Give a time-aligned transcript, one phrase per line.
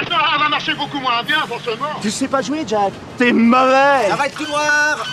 [0.00, 1.86] maintenant, elle va marcher beaucoup moins bien, forcément.
[2.02, 5.06] Tu sais pas jouer, Jack T'es mauvais Arrête tout noir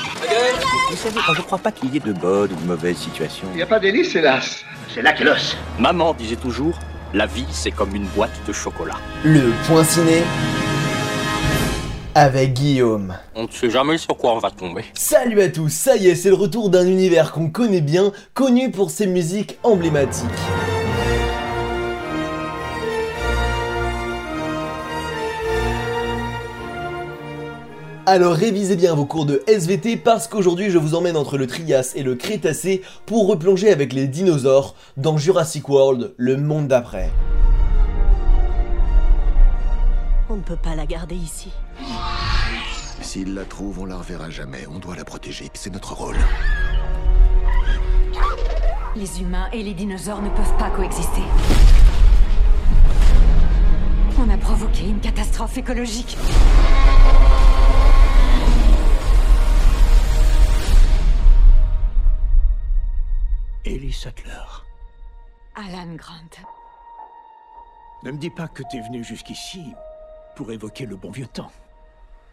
[0.89, 3.47] Vous savez, je crois pas qu'il y ait de bonnes ou de mauvaises situations.
[3.53, 4.63] Il n'y a pas d'hélice, hélas.
[4.93, 5.57] C'est là qu'est l'os.
[5.79, 6.77] Maman disait toujours,
[7.13, 8.95] la vie c'est comme une boîte de chocolat.
[9.23, 10.23] Le point ciné
[12.15, 13.15] avec Guillaume.
[13.33, 14.85] On ne sait jamais sur quoi on va tomber.
[14.93, 18.69] Salut à tous, ça y est, c'est le retour d'un univers qu'on connaît bien, connu
[18.69, 20.29] pour ses musiques emblématiques.
[28.05, 31.93] Alors révisez bien vos cours de SVT parce qu'aujourd'hui je vous emmène entre le Trias
[31.95, 37.09] et le Crétacé pour replonger avec les dinosaures dans Jurassic World, le monde d'après.
[40.29, 41.49] On ne peut pas la garder ici.
[43.01, 44.65] S'ils la trouvent, on la reverra jamais.
[44.69, 45.49] On doit la protéger.
[45.53, 46.17] C'est notre rôle.
[48.97, 51.21] Les humains et les dinosaures ne peuvent pas coexister.
[54.19, 56.17] On a provoqué une catastrophe écologique.
[63.83, 64.31] Ellie Sattler.
[65.55, 66.29] Alan Grant.
[68.03, 69.61] Ne me dis pas que t'es venu jusqu'ici
[70.37, 71.51] pour évoquer le bon vieux temps.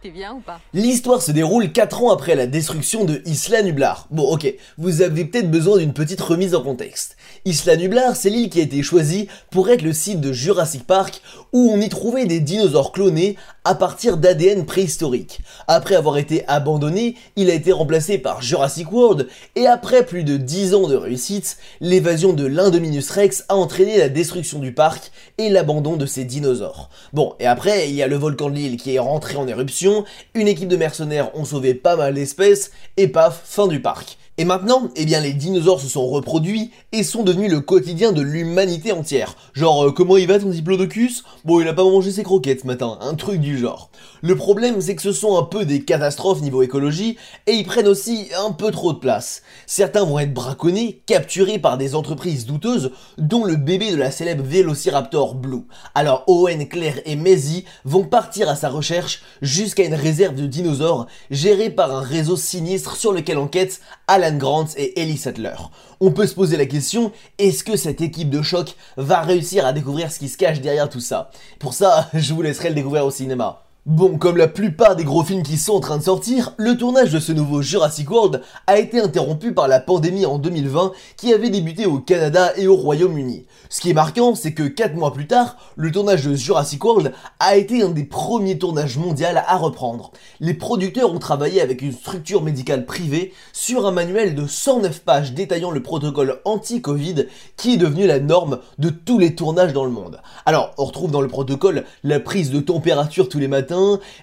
[0.00, 0.60] T'es bien ou pas?
[0.72, 4.06] L'histoire se déroule 4 ans après la destruction de Isla Nublar.
[4.10, 7.16] Bon ok, vous avez peut-être besoin d'une petite remise en contexte.
[7.44, 11.20] Isla Nublar, c'est l'île qui a été choisie pour être le site de Jurassic Park
[11.52, 15.40] où on y trouvait des dinosaures clonés à partir d'ADN préhistorique.
[15.68, 20.36] Après avoir été abandonné, il a été remplacé par Jurassic World et après plus de
[20.36, 25.48] 10 ans de réussite, l'évasion de l'Indominus Rex a entraîné la destruction du parc et
[25.48, 26.90] l'abandon de ses dinosaures.
[27.12, 30.04] Bon, et après, il y a le volcan de l'île qui est rentré en éruption
[30.34, 34.18] une équipe de mercenaires ont sauvé pas mal d'espèces, et paf, fin du parc.
[34.38, 38.22] Et maintenant, eh bien les dinosaures se sont reproduits et sont devenus le quotidien de
[38.22, 39.36] l'humanité entière.
[39.52, 41.24] Genre, euh, comment il va ton diplodocus?
[41.44, 43.90] Bon, il a pas mangé ses croquettes ce matin, un truc du genre.
[44.22, 47.16] Le problème, c'est que ce sont un peu des catastrophes niveau écologie
[47.46, 49.42] et ils prennent aussi un peu trop de place.
[49.66, 54.44] Certains vont être braconnés, capturés par des entreprises douteuses, dont le bébé de la célèbre
[54.44, 55.62] Vélociraptor Blue.
[55.94, 61.06] Alors Owen, Claire et Maisie vont partir à sa recherche jusqu'à une réserve de dinosaures
[61.30, 65.56] gérée par un réseau sinistre sur lequel enquête Alan Grant et Ellie Sattler.
[66.02, 69.74] On peut se poser la question, est-ce que cette équipe de choc va réussir à
[69.74, 71.30] découvrir ce qui se cache derrière tout ça?
[71.58, 73.62] Pour ça, je vous laisserai le découvrir au cinéma.
[73.86, 77.14] Bon, comme la plupart des gros films qui sont en train de sortir, le tournage
[77.14, 81.48] de ce nouveau Jurassic World a été interrompu par la pandémie en 2020 qui avait
[81.48, 83.46] débuté au Canada et au Royaume-Uni.
[83.70, 87.14] Ce qui est marquant, c'est que 4 mois plus tard, le tournage de Jurassic World
[87.38, 90.12] a été un des premiers tournages mondiaux à reprendre.
[90.40, 95.32] Les producteurs ont travaillé avec une structure médicale privée sur un manuel de 109 pages
[95.32, 99.90] détaillant le protocole anti-Covid qui est devenu la norme de tous les tournages dans le
[99.90, 100.20] monde.
[100.44, 103.69] Alors, on retrouve dans le protocole la prise de température tous les matins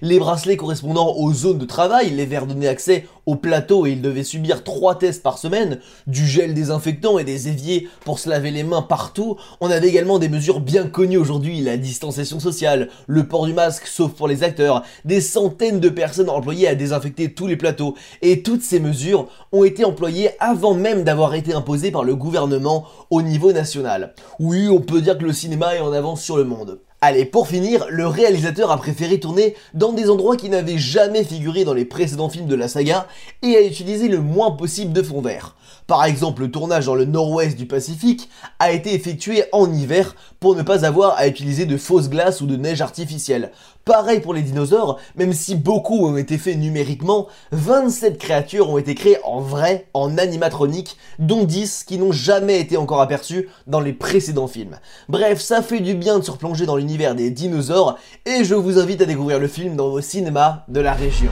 [0.01, 4.01] les bracelets correspondant aux zones de travail, les verres donnaient accès au plateau et ils
[4.01, 8.51] devaient subir trois tests par semaine, du gel désinfectant et des éviers pour se laver
[8.51, 9.35] les mains partout.
[9.59, 13.87] On avait également des mesures bien connues aujourd'hui, la distanciation sociale, le port du masque
[13.87, 18.41] sauf pour les acteurs, des centaines de personnes employées à désinfecter tous les plateaux et
[18.43, 23.21] toutes ces mesures ont été employées avant même d'avoir été imposées par le gouvernement au
[23.21, 24.13] niveau national.
[24.39, 26.79] Oui, on peut dire que le cinéma est en avance sur le monde.
[26.99, 31.63] Allez, pour finir, le réalisateur a préféré tourner dans des endroits qui n'avaient jamais figuré
[31.63, 33.05] dans les précédents films de la saga
[33.43, 35.55] et a utilisé le moins possible de fond vert.
[35.85, 40.55] Par exemple, le tournage dans le nord-ouest du Pacifique a été effectué en hiver pour
[40.55, 43.51] ne pas avoir à utiliser de fausses glaces ou de neige artificielle.
[43.85, 48.95] Pareil pour les dinosaures, même si beaucoup ont été faits numériquement, 27 créatures ont été
[48.95, 53.93] créées en vrai, en animatronique, dont 10 qui n'ont jamais été encore aperçues dans les
[53.93, 54.77] précédents films.
[55.07, 59.01] Bref, ça fait du bien de se replonger dans des dinosaures, et je vous invite
[59.01, 61.31] à découvrir le film dans vos cinémas de la région.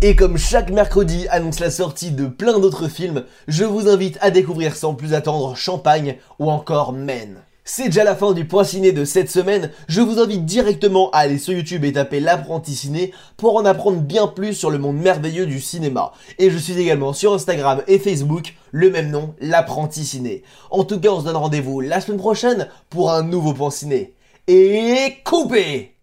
[0.00, 4.30] Et comme chaque mercredi annonce la sortie de plein d'autres films, je vous invite à
[4.30, 7.42] découvrir sans plus attendre Champagne ou encore Men.
[7.70, 11.18] C'est déjà la fin du point ciné de cette semaine, je vous invite directement à
[11.18, 14.96] aller sur YouTube et taper l'apprenti ciné pour en apprendre bien plus sur le monde
[14.96, 16.12] merveilleux du cinéma.
[16.38, 20.44] Et je suis également sur Instagram et Facebook, le même nom, l'apprenti ciné.
[20.70, 24.14] En tout cas, on se donne rendez-vous la semaine prochaine pour un nouveau point ciné.
[24.46, 25.97] Et coupé